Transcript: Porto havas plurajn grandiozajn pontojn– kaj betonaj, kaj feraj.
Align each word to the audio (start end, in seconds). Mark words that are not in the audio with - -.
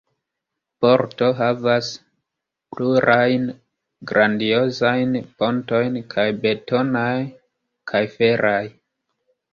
Porto 0.83 1.27
havas 1.41 1.89
plurajn 2.75 3.45
grandiozajn 4.13 5.13
pontojn– 5.43 6.01
kaj 6.15 6.27
betonaj, 6.47 7.17
kaj 7.93 8.07
feraj. 8.17 8.63